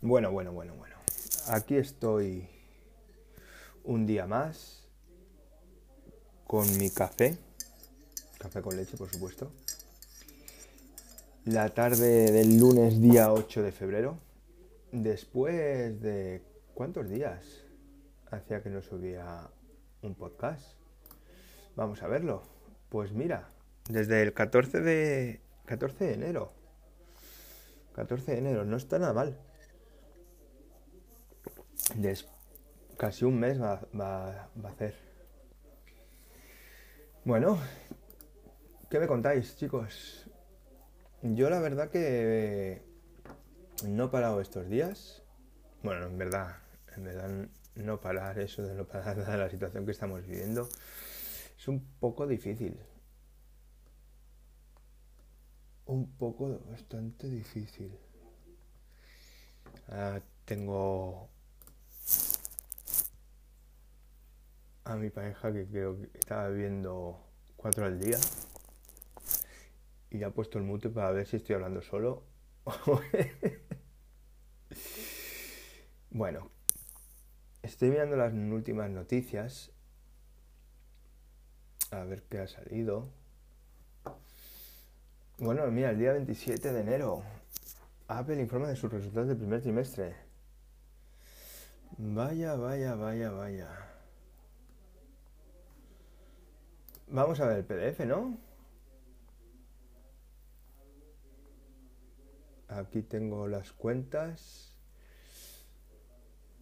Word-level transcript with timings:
Bueno, 0.00 0.32
bueno, 0.32 0.52
bueno, 0.52 0.74
bueno. 0.76 0.96
Aquí 1.48 1.76
estoy 1.76 2.48
un 3.84 4.06
día 4.06 4.26
más 4.26 4.88
con 6.46 6.66
mi 6.78 6.88
café. 6.88 7.36
Café 8.38 8.62
con 8.62 8.74
leche, 8.74 8.96
por 8.96 9.10
supuesto. 9.10 9.52
La 11.44 11.68
tarde 11.74 12.32
del 12.32 12.58
lunes 12.58 13.00
día 13.02 13.30
8 13.32 13.62
de 13.62 13.72
febrero. 13.72 14.18
Después 14.92 16.00
de... 16.00 16.42
¿Cuántos 16.72 17.10
días 17.10 17.44
hacía 18.30 18.62
que 18.62 18.70
no 18.70 18.80
subía 18.80 19.50
un 20.02 20.14
podcast? 20.14 20.76
Vamos 21.76 22.02
a 22.02 22.08
verlo. 22.08 22.42
Pues 22.88 23.12
mira, 23.12 23.48
desde 23.88 24.22
el 24.22 24.32
14 24.32 24.80
de... 24.80 25.40
14 25.66 26.04
de 26.04 26.14
enero. 26.14 26.52
14 27.94 28.32
de 28.32 28.38
enero, 28.38 28.64
no 28.64 28.76
está 28.76 28.98
nada 28.98 29.12
mal. 29.12 29.38
Des, 31.96 32.26
casi 32.96 33.24
un 33.24 33.38
mes 33.38 33.60
va, 33.60 33.80
va, 33.98 34.48
va 34.62 34.68
a 34.68 34.72
hacer. 34.72 34.94
Bueno, 37.24 37.58
¿qué 38.88 38.98
me 38.98 39.06
contáis, 39.06 39.56
chicos? 39.56 40.26
Yo 41.22 41.50
la 41.50 41.60
verdad 41.60 41.90
que 41.90 42.82
no 43.86 44.04
he 44.04 44.08
parado 44.08 44.40
estos 44.40 44.68
días. 44.68 45.22
Bueno, 45.82 46.06
en 46.06 46.18
verdad, 46.18 46.56
en 46.96 47.04
verdad 47.04 47.48
no 47.80 48.00
parar 48.00 48.38
eso 48.38 48.62
de 48.62 48.74
no 48.74 48.84
parar 48.86 49.16
nada 49.18 49.36
la 49.36 49.50
situación 49.50 49.84
que 49.84 49.92
estamos 49.92 50.26
viviendo 50.26 50.68
es 51.58 51.68
un 51.68 51.80
poco 52.00 52.26
difícil. 52.26 52.78
Un 55.86 56.10
poco 56.16 56.58
bastante 56.70 57.28
difícil. 57.28 57.92
Ah, 59.88 60.20
tengo 60.44 61.28
a 64.84 64.96
mi 64.96 65.10
pareja 65.10 65.52
que 65.52 65.66
creo 65.66 66.00
que 66.00 66.18
estaba 66.18 66.48
viendo 66.48 67.20
cuatro 67.56 67.84
al 67.84 68.00
día 68.00 68.18
y 70.10 70.22
ha 70.22 70.30
puesto 70.30 70.58
el 70.58 70.64
mute 70.64 70.88
para 70.88 71.10
ver 71.12 71.26
si 71.26 71.36
estoy 71.36 71.56
hablando 71.56 71.82
solo. 71.82 72.24
bueno, 76.10 76.50
estoy 77.70 77.90
mirando 77.90 78.16
las 78.16 78.32
últimas 78.32 78.90
noticias 78.90 79.70
a 81.92 82.02
ver 82.04 82.24
qué 82.24 82.40
ha 82.40 82.48
salido. 82.48 83.08
Bueno, 85.38 85.64
mira, 85.70 85.90
el 85.90 85.98
día 85.98 86.12
27 86.12 86.72
de 86.72 86.80
enero, 86.80 87.22
Apple 88.08 88.40
informa 88.40 88.68
de 88.68 88.76
sus 88.76 88.92
resultados 88.92 89.28
del 89.28 89.36
primer 89.36 89.62
trimestre. 89.62 90.16
Vaya, 91.96 92.56
vaya, 92.56 92.94
vaya, 92.96 93.30
vaya. 93.30 93.68
Vamos 97.06 97.40
a 97.40 97.46
ver 97.46 97.58
el 97.58 97.64
PDF, 97.64 98.00
¿no? 98.00 98.36
Aquí 102.68 103.02
tengo 103.02 103.48
las 103.48 103.72
cuentas. 103.72 104.69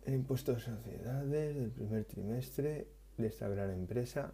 El 0.09 0.15
impuesto 0.15 0.55
de 0.55 0.61
sociedades 0.61 1.55
del 1.55 1.71
primer 1.71 2.03
trimestre 2.07 2.89
de 3.19 3.27
esta 3.27 3.47
gran 3.47 3.71
empresa 3.71 4.33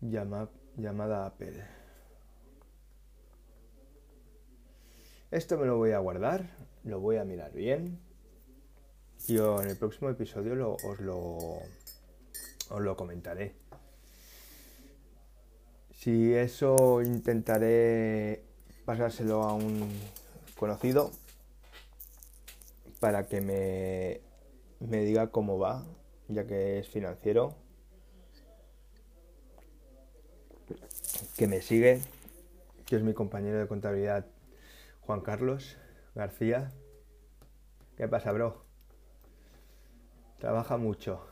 llama, 0.00 0.48
llamada 0.76 1.26
Apple. 1.26 1.64
Esto 5.32 5.58
me 5.58 5.66
lo 5.66 5.78
voy 5.78 5.90
a 5.90 5.98
guardar, 5.98 6.48
lo 6.84 7.00
voy 7.00 7.16
a 7.16 7.24
mirar 7.24 7.52
bien. 7.52 7.98
Yo 9.26 9.60
en 9.60 9.70
el 9.70 9.76
próximo 9.76 10.08
episodio 10.08 10.54
lo, 10.54 10.74
os, 10.74 11.00
lo, 11.00 11.38
os 12.70 12.80
lo 12.80 12.96
comentaré. 12.96 13.56
Si 15.90 16.32
eso 16.32 17.02
intentaré 17.02 18.44
pasárselo 18.84 19.42
a 19.42 19.54
un 19.54 19.90
conocido 20.56 21.10
para 23.00 23.26
que 23.26 23.40
me, 23.40 24.20
me 24.80 25.04
diga 25.04 25.30
cómo 25.30 25.58
va, 25.58 25.86
ya 26.28 26.46
que 26.46 26.78
es 26.78 26.88
financiero, 26.88 27.54
que 31.36 31.46
me 31.46 31.60
sigue, 31.60 32.00
que 32.86 32.96
es 32.96 33.02
mi 33.02 33.14
compañero 33.14 33.58
de 33.58 33.66
contabilidad 33.66 34.26
Juan 35.02 35.20
Carlos 35.20 35.76
García. 36.14 36.72
¿Qué 37.96 38.08
pasa, 38.08 38.32
bro? 38.32 38.64
Trabaja 40.38 40.76
mucho. 40.76 41.26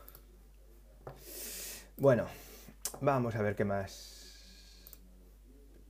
Bueno, 1.97 2.27
vamos 3.01 3.35
a 3.35 3.41
ver 3.41 3.55
qué 3.55 3.65
más. 3.65 4.13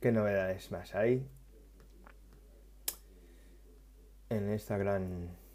¿Qué 0.00 0.12
novedades 0.12 0.70
más 0.70 0.94
hay? 0.94 1.28
En 4.28 4.50
esta 4.50 4.76
gran. 4.76 5.45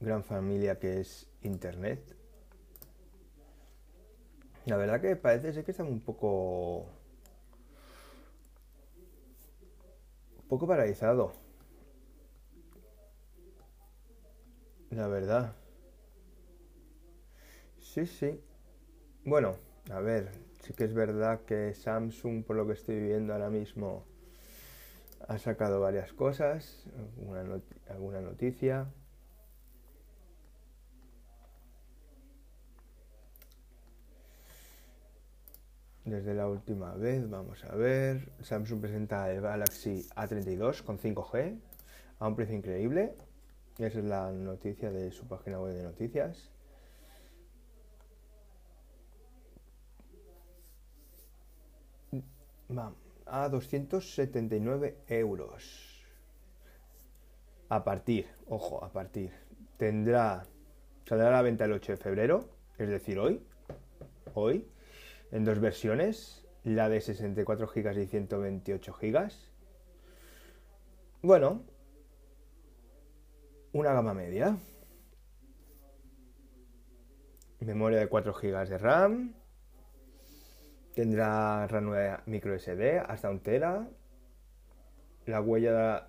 Gran 0.00 0.24
familia 0.24 0.78
que 0.78 1.00
es 1.00 1.28
Internet. 1.42 2.16
La 4.66 4.76
verdad 4.76 5.00
que 5.00 5.16
parece 5.16 5.52
ser 5.52 5.64
que 5.64 5.70
está 5.70 5.84
un 5.84 6.00
poco. 6.00 6.86
un 10.38 10.48
poco 10.48 10.66
paralizado. 10.66 11.32
La 14.90 15.08
verdad. 15.08 15.54
Sí, 17.80 18.06
sí. 18.06 18.40
Bueno, 19.24 19.56
a 19.90 20.00
ver, 20.00 20.30
sí 20.62 20.72
que 20.74 20.84
es 20.84 20.94
verdad 20.94 21.40
que 21.46 21.74
Samsung, 21.74 22.44
por 22.44 22.56
lo 22.56 22.66
que 22.66 22.74
estoy 22.74 23.00
viendo 23.00 23.32
ahora 23.32 23.50
mismo, 23.50 24.04
ha 25.28 25.38
sacado 25.38 25.80
varias 25.80 26.12
cosas, 26.12 26.86
alguna 27.88 28.20
noticia. 28.20 28.88
Desde 36.06 36.34
la 36.34 36.46
última 36.46 36.94
vez, 36.94 37.28
vamos 37.28 37.64
a 37.64 37.74
ver. 37.74 38.30
Samsung 38.40 38.80
presenta 38.80 39.28
el 39.28 39.40
Galaxy 39.40 40.06
A32 40.14 40.84
con 40.84 41.00
5G 41.00 41.58
a 42.20 42.28
un 42.28 42.36
precio 42.36 42.54
increíble. 42.54 43.16
Esa 43.76 43.98
es 43.98 44.04
la 44.04 44.30
noticia 44.30 44.92
de 44.92 45.10
su 45.10 45.26
página 45.26 45.60
web 45.60 45.74
de 45.74 45.82
noticias. 45.82 46.48
Va 52.70 52.92
a 53.26 53.48
279 53.48 54.98
euros. 55.08 56.04
A 57.68 57.82
partir, 57.82 58.28
ojo, 58.46 58.84
a 58.84 58.92
partir. 58.92 59.32
Tendrá, 59.76 60.46
saldrá 61.04 61.30
a 61.30 61.32
la 61.32 61.42
venta 61.42 61.64
el 61.64 61.72
8 61.72 61.92
de 61.92 61.98
febrero, 61.98 62.48
es 62.78 62.88
decir, 62.88 63.18
hoy. 63.18 63.44
Hoy 64.34 64.68
en 65.32 65.44
dos 65.44 65.60
versiones, 65.60 66.46
la 66.64 66.88
de 66.88 67.00
64 67.00 67.66
GB 67.66 68.02
y 68.02 68.06
128 68.06 68.92
GB. 69.00 69.30
Bueno, 71.22 71.62
una 73.72 73.92
gama 73.92 74.14
media. 74.14 74.56
Memoria 77.60 77.98
de 77.98 78.08
4 78.08 78.32
GB 78.32 78.68
de 78.68 78.78
RAM. 78.78 79.34
Tendrá 80.94 81.66
RAM 81.66 81.92
micro 82.26 82.58
SD 82.58 82.98
hasta 82.98 83.30
un 83.30 83.40
tera. 83.40 83.88
La 85.26 85.40
huella 85.40 86.08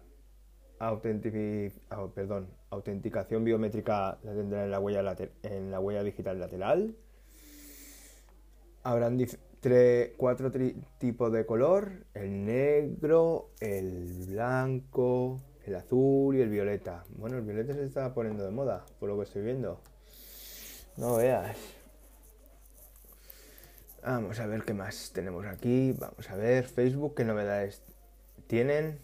de 0.80 1.72
perdón, 2.14 2.54
autenticación 2.70 3.44
biométrica 3.44 4.20
la 4.24 4.34
tendrá 4.34 4.64
en 4.64 4.72
la 4.72 4.80
huella, 4.80 5.16
en 5.44 5.72
la 5.72 5.80
huella 5.80 6.04
digital 6.04 6.40
lateral 6.40 6.96
habrán 8.88 9.18
cuatro 10.16 10.50
tipos 10.98 11.34
de 11.34 11.46
color, 11.46 12.06
el 12.14 12.46
negro, 12.46 13.50
el 13.60 14.26
blanco, 14.30 15.42
el 15.66 15.76
azul 15.76 16.38
y 16.38 16.42
el 16.42 16.48
violeta. 16.48 17.04
Bueno, 17.10 17.38
el 17.38 17.44
violeta 17.44 17.74
se 17.74 17.84
está 17.84 18.14
poniendo 18.14 18.46
de 18.46 18.52
moda, 18.52 18.86
por 18.98 19.10
lo 19.10 19.18
que 19.18 19.24
estoy 19.24 19.42
viendo. 19.42 19.82
No 20.96 21.18
veas. 21.18 21.58
Vamos 24.04 24.40
a 24.40 24.48
ver 24.48 24.64
qué 24.64 24.74
más 24.74 25.12
tenemos 25.14 25.46
aquí. 25.46 25.92
Vamos 25.92 26.30
a 26.30 26.38
ver 26.38 26.64
Facebook, 26.64 27.16
qué 27.16 27.26
novedades 27.26 27.82
tienen. 28.48 29.00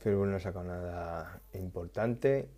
Facebook 0.00 0.26
no 0.26 0.36
ha 0.36 0.40
sacado 0.40 0.64
nada 0.64 1.40
importante. 1.52 2.48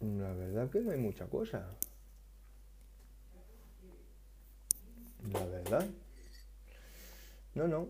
La 0.00 0.32
verdad 0.32 0.70
que 0.70 0.80
no 0.80 0.92
hay 0.92 0.98
mucha 0.98 1.26
cosa. 1.26 1.66
La 5.32 5.44
verdad. 5.46 5.86
No, 7.54 7.66
no. 7.66 7.88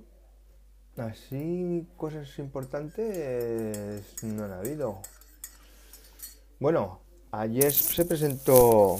Así 0.96 1.87
cosas 1.96 2.38
importantes 2.38 4.22
no 4.22 4.44
han 4.44 4.52
habido. 4.52 5.00
Bueno, 6.58 7.00
ayer 7.31 7.72
se 7.72 8.05
presentó 8.05 8.99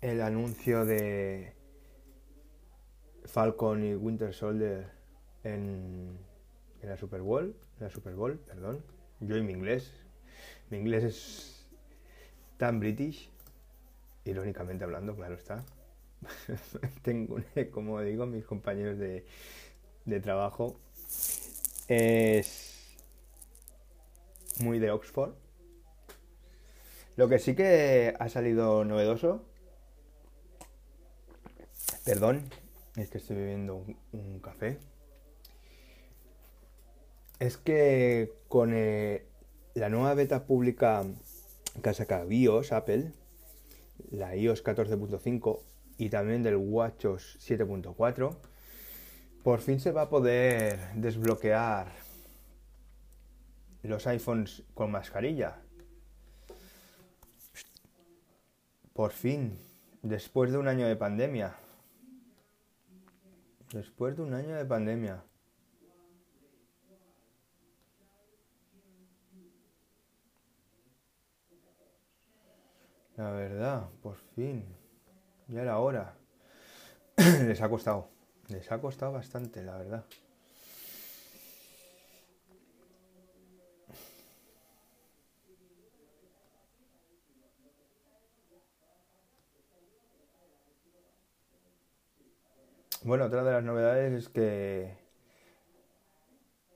el 0.00 0.22
anuncio 0.22 0.84
de 0.84 1.54
Falcon 3.24 3.84
y 3.84 3.94
Winter 3.94 4.32
Soldier 4.32 4.92
en, 5.42 6.16
en 6.80 6.88
la 6.88 6.96
Super 6.96 7.20
Bowl, 7.20 7.54
la 7.80 7.90
Super 7.90 8.14
Bowl, 8.14 8.38
perdón. 8.38 8.82
Yo 9.20 9.36
y 9.36 9.42
mi 9.42 9.52
inglés. 9.52 10.03
Mi 10.70 10.78
inglés 10.78 11.04
es 11.04 11.66
tan 12.56 12.80
british, 12.80 13.30
irónicamente 14.24 14.84
hablando, 14.84 15.14
claro 15.14 15.34
está. 15.34 15.64
Tengo, 17.02 17.36
como 17.72 18.00
digo, 18.00 18.26
mis 18.26 18.44
compañeros 18.44 18.98
de, 18.98 19.26
de 20.04 20.20
trabajo 20.20 20.76
es 21.88 22.94
muy 24.60 24.78
de 24.78 24.90
Oxford. 24.90 25.34
Lo 27.16 27.28
que 27.28 27.38
sí 27.38 27.54
que 27.54 28.14
ha 28.18 28.28
salido 28.28 28.84
novedoso, 28.84 29.44
perdón, 32.04 32.42
es 32.96 33.08
que 33.08 33.18
estoy 33.18 33.36
bebiendo 33.36 33.84
un, 34.12 34.40
café, 34.40 34.78
es 37.38 37.56
que 37.56 38.32
con 38.48 38.72
eh, 38.74 39.26
la 39.74 39.88
nueva 39.88 40.14
beta 40.14 40.46
pública 40.46 41.04
que 41.82 41.88
ha 41.88 42.24
iOS, 42.28 42.72
Apple, 42.72 43.12
la 44.10 44.36
iOS 44.36 44.64
14.5 44.64 45.60
y 45.98 46.08
también 46.08 46.42
del 46.42 46.56
WatchOS 46.56 47.38
7.4, 47.40 48.36
por 49.42 49.60
fin 49.60 49.80
se 49.80 49.92
va 49.92 50.02
a 50.02 50.08
poder 50.08 50.78
desbloquear 50.94 51.88
los 53.82 54.06
iPhones 54.06 54.62
con 54.74 54.90
mascarilla. 54.90 55.56
Por 58.94 59.10
fin, 59.10 59.58
después 60.02 60.52
de 60.52 60.58
un 60.58 60.68
año 60.68 60.86
de 60.86 60.96
pandemia. 60.96 61.56
Después 63.72 64.16
de 64.16 64.22
un 64.22 64.34
año 64.34 64.54
de 64.54 64.64
pandemia. 64.64 65.22
La 73.16 73.30
verdad, 73.30 73.88
por 74.02 74.16
fin. 74.34 74.64
Ya 75.48 75.62
era 75.62 75.78
hora. 75.78 76.16
Les 77.16 77.60
ha 77.60 77.68
costado. 77.68 78.08
Les 78.48 78.70
ha 78.72 78.80
costado 78.80 79.12
bastante, 79.12 79.62
la 79.62 79.76
verdad. 79.76 80.04
Bueno, 93.04 93.26
otra 93.26 93.44
de 93.44 93.52
las 93.52 93.62
novedades 93.62 94.12
es 94.14 94.28
que 94.30 94.96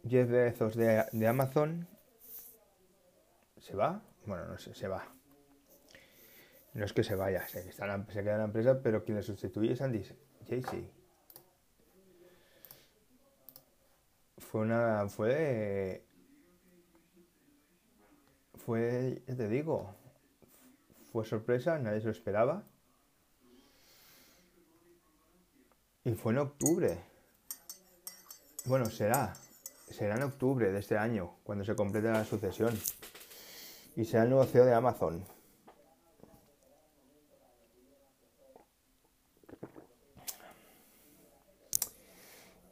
Jeff 0.07 0.29
Bezos 0.29 0.77
de, 0.77 1.05
de 1.11 1.27
Amazon 1.27 1.89
se 3.59 3.75
va. 3.75 4.03
Bueno, 4.27 4.47
no 4.47 4.59
sé, 4.59 4.75
se 4.75 4.89
va. 4.89 5.18
No 6.79 6.85
es 6.85 6.93
que 6.93 7.03
se 7.03 7.17
vaya, 7.17 7.45
se, 7.49 7.73
se 7.73 8.23
queda 8.23 8.35
en 8.35 8.39
la 8.39 8.45
empresa, 8.45 8.81
pero 8.81 9.05
quien 9.05 9.17
le 9.17 9.25
sustituye 9.25 9.73
es 9.73 9.83
Andy 9.83 10.05
Jassy. 10.49 10.89
fue 14.39 14.61
una. 14.61 15.09
fue. 15.09 16.05
fue. 18.65 19.25
ya 19.27 19.37
te 19.37 19.49
digo. 19.49 19.93
Fue 21.11 21.25
sorpresa, 21.25 21.81
nadie 21.81 21.99
se 21.99 22.07
lo 22.07 22.13
esperaba. 22.13 22.63
Y 26.05 26.13
fue 26.15 26.31
en 26.31 26.39
octubre. 26.39 26.97
Bueno, 28.67 28.87
será. 28.87 29.35
Será 29.91 30.15
en 30.15 30.23
octubre 30.23 30.71
de 30.71 30.79
este 30.79 30.97
año, 30.97 31.39
cuando 31.43 31.65
se 31.65 31.75
complete 31.75 32.09
la 32.09 32.25
sucesión. 32.25 32.79
Y 33.97 34.05
será 34.05 34.23
el 34.23 34.31
nuevo 34.31 34.45
CEO 34.45 34.65
de 34.65 34.75
Amazon. 34.75 35.38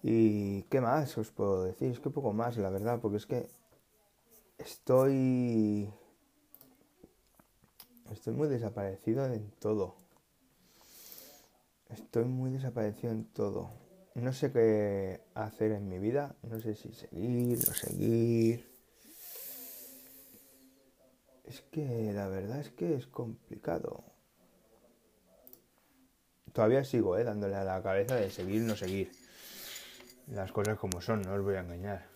¿Y 0.08 0.62
qué 0.70 0.80
más 0.80 1.18
os 1.18 1.32
puedo 1.32 1.64
decir? 1.64 1.90
Es 1.90 1.98
que 1.98 2.10
poco 2.10 2.32
más, 2.32 2.56
la 2.58 2.70
verdad, 2.70 3.00
porque 3.00 3.16
es 3.16 3.26
que 3.26 3.48
estoy... 4.56 5.92
Estoy 8.12 8.34
muy 8.34 8.46
desaparecido 8.46 9.24
en 9.26 9.50
todo. 9.58 9.96
Estoy 11.88 12.24
muy 12.26 12.52
desaparecido 12.52 13.12
en 13.12 13.24
todo. 13.32 13.72
No 14.14 14.32
sé 14.32 14.52
qué 14.52 15.22
hacer 15.34 15.72
en 15.72 15.88
mi 15.88 15.98
vida. 15.98 16.36
No 16.44 16.60
sé 16.60 16.76
si 16.76 16.92
seguir, 16.92 17.58
no 17.66 17.74
seguir. 17.74 18.72
Es 21.42 21.62
que 21.62 22.12
la 22.12 22.28
verdad 22.28 22.60
es 22.60 22.70
que 22.70 22.94
es 22.94 23.08
complicado. 23.08 24.04
Todavía 26.52 26.84
sigo, 26.84 27.18
¿eh? 27.18 27.24
Dándole 27.24 27.56
a 27.56 27.64
la 27.64 27.82
cabeza 27.82 28.14
de 28.14 28.30
seguir, 28.30 28.62
no 28.62 28.76
seguir 28.76 29.25
las 30.28 30.52
cosas 30.52 30.78
como 30.78 31.00
son, 31.00 31.22
no 31.22 31.34
os 31.34 31.42
voy 31.42 31.54
a 31.56 31.60
engañar. 31.60 32.06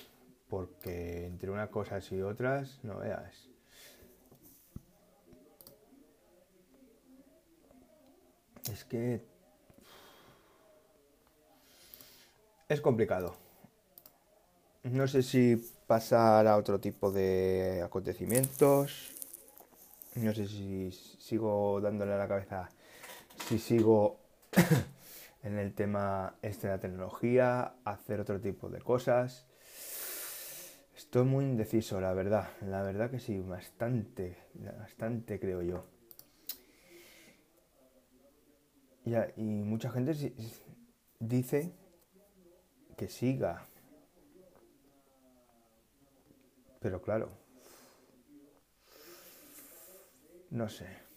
Porque 0.49 1.27
entre 1.27 1.51
unas 1.51 1.69
cosas 1.71 2.11
y 2.13 2.21
otras, 2.23 2.81
no 2.83 2.99
veas. 2.99 3.49
Es 8.71 8.85
que 8.85 9.25
es 12.69 12.81
complicado. 12.81 13.37
No 14.85 15.07
sé 15.09 15.23
si 15.23 15.57
pasar 15.87 16.47
a 16.47 16.57
otro 16.57 16.81
tipo 16.81 17.11
de 17.11 17.83
acontecimientos. 17.85 19.13
No 20.15 20.33
sé 20.35 20.49
si 20.49 20.91
sigo 20.93 21.81
dándole 21.81 22.15
a 22.15 22.19
la 22.19 22.29
cabeza. 22.29 22.69
Si 23.49 23.59
sigo 23.59 24.19
en 25.43 25.59
el 25.59 25.75
tema 25.75 26.37
este 26.43 26.67
de 26.67 26.75
la 26.75 26.81
tecnología, 26.81 27.75
hacer 27.85 28.21
otro 28.21 28.41
tipo 28.41 28.69
de 28.69 28.81
cosas. 28.81 29.47
Estoy 30.97 31.25
muy 31.25 31.45
indeciso, 31.45 32.01
la 32.01 32.13
verdad. 32.13 32.51
La 32.61 32.83
verdad 32.83 33.11
que 33.11 33.21
sí, 33.21 33.39
bastante, 33.39 34.37
bastante 34.79 35.41
creo 35.41 35.63
yo. 35.63 35.87
y 39.37 39.43
mucha 39.43 39.91
gente 39.91 40.15
dice 41.19 41.73
que 42.97 43.09
siga. 43.09 43.67
Pero 46.81 47.03
claro, 47.03 47.31
no 50.51 50.69
sé. 50.69 51.10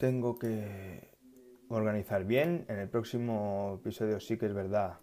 Tengo 0.00 0.38
que 0.38 1.10
organizar 1.68 2.24
bien. 2.24 2.64
En 2.68 2.78
el 2.78 2.88
próximo 2.88 3.78
episodio 3.80 4.18
sí 4.18 4.38
que 4.38 4.46
es 4.46 4.54
verdad. 4.54 4.98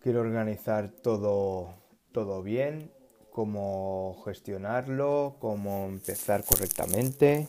Quiero 0.00 0.20
organizar 0.20 0.90
todo, 0.90 1.76
todo 2.12 2.42
bien, 2.42 2.92
cómo 3.30 4.20
gestionarlo, 4.24 5.36
cómo 5.38 5.86
empezar 5.86 6.44
correctamente. 6.44 7.48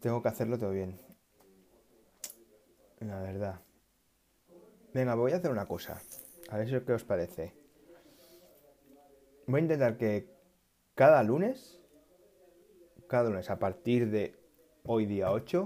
Tengo 0.00 0.22
que 0.22 0.28
hacerlo 0.28 0.58
todo 0.58 0.70
bien. 0.70 0.98
La 3.00 3.20
verdad. 3.20 3.60
Venga, 4.94 5.14
voy 5.14 5.32
a 5.32 5.36
hacer 5.36 5.50
una 5.50 5.66
cosa. 5.66 6.00
A 6.48 6.56
ver 6.56 6.84
qué 6.84 6.92
os 6.94 7.04
parece. 7.04 7.52
Voy 9.46 9.60
a 9.60 9.62
intentar 9.62 9.98
que 9.98 10.30
cada 10.94 11.22
lunes 11.22 11.83
a 13.14 13.58
partir 13.60 14.10
de 14.10 14.34
hoy 14.82 15.06
día 15.06 15.30
8 15.30 15.64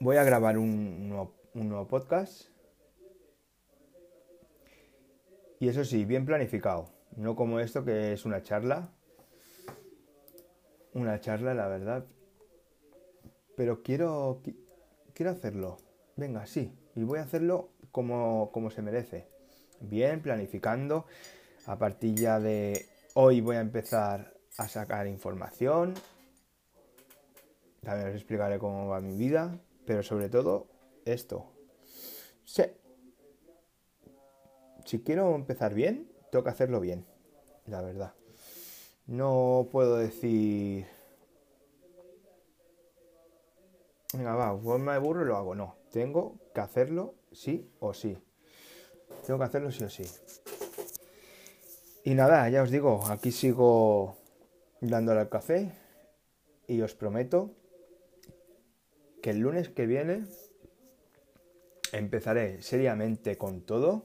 voy 0.00 0.16
a 0.16 0.22
grabar 0.22 0.58
un 0.58 1.08
nuevo, 1.54 1.88
podcast. 1.88 2.50
Y 5.58 5.68
eso 5.68 5.86
sí, 5.86 6.04
bien 6.04 6.26
planificado. 6.26 6.90
No 7.16 7.34
como 7.34 7.58
esto 7.58 7.86
que 7.86 8.12
es 8.12 8.26
una 8.26 8.42
charla. 8.42 8.90
Una 10.92 11.20
charla, 11.20 11.54
la 11.54 11.68
verdad. 11.68 12.04
Pero 13.56 13.82
quiero, 13.82 14.42
quiero 15.14 15.32
hacerlo. 15.32 15.78
Venga, 16.16 16.44
sí. 16.44 16.70
y 16.96 17.02
voy 17.02 17.18
a 17.18 17.22
hacerlo 17.22 17.70
como, 17.92 18.50
como 18.52 18.70
se 18.70 18.82
merece. 18.82 19.26
Bien, 19.80 20.20
planificando. 20.20 21.06
A 21.64 21.78
partir 21.78 22.14
ya 22.14 22.38
de 22.40 22.84
hoy 23.14 23.40
voy 23.40 23.56
a 23.56 23.60
empezar 23.60 24.37
a 24.58 24.68
sacar 24.68 25.06
información. 25.06 25.94
También 27.80 28.08
os 28.08 28.14
explicaré 28.14 28.58
cómo 28.58 28.88
va 28.88 29.00
mi 29.00 29.16
vida, 29.16 29.58
pero 29.86 30.02
sobre 30.02 30.28
todo 30.28 30.66
esto. 31.04 31.46
Sí. 32.44 32.64
Si 34.84 35.00
quiero 35.00 35.34
empezar 35.34 35.74
bien, 35.74 36.10
tengo 36.30 36.44
que 36.44 36.50
hacerlo 36.50 36.80
bien, 36.80 37.06
la 37.66 37.80
verdad. 37.80 38.12
No 39.06 39.68
puedo 39.70 39.96
decir 39.96 40.86
venga, 44.12 44.34
va, 44.34 44.58
forma 44.58 44.94
de 44.94 44.98
burro 44.98 45.22
y 45.22 45.26
lo 45.26 45.36
hago. 45.36 45.54
No, 45.54 45.76
tengo 45.90 46.36
que 46.54 46.60
hacerlo 46.60 47.14
sí 47.32 47.70
o 47.80 47.94
sí. 47.94 48.18
Tengo 49.26 49.38
que 49.38 49.44
hacerlo 49.44 49.70
sí 49.70 49.84
o 49.84 49.90
sí. 49.90 50.04
Y 52.04 52.14
nada, 52.14 52.48
ya 52.48 52.62
os 52.62 52.70
digo, 52.70 53.04
aquí 53.08 53.32
sigo 53.32 54.16
dándole 54.80 55.20
al 55.20 55.28
café 55.28 55.72
y 56.66 56.80
os 56.82 56.94
prometo 56.94 57.50
que 59.22 59.30
el 59.30 59.38
lunes 59.38 59.68
que 59.68 59.86
viene 59.86 60.24
empezaré 61.92 62.62
seriamente 62.62 63.36
con 63.36 63.62
todo. 63.62 64.04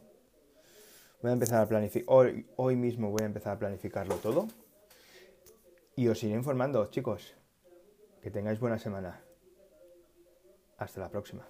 Voy 1.22 1.30
a 1.30 1.34
empezar 1.34 1.62
a 1.62 1.68
planificar, 1.68 2.14
hoy, 2.14 2.48
hoy 2.58 2.76
mismo 2.76 3.12
voy 3.12 3.24
a 3.24 3.26
empezar 3.26 3.56
a 3.56 3.60
planificarlo 3.60 4.16
todo. 4.16 4.48
Y 5.96 6.08
os 6.08 6.24
iré 6.24 6.34
informando, 6.34 6.90
chicos. 6.90 7.36
Que 8.22 8.32
tengáis 8.32 8.60
buena 8.60 8.80
semana. 8.80 9.22
Hasta 10.78 11.02
la 11.02 11.10
próxima. 11.10 11.48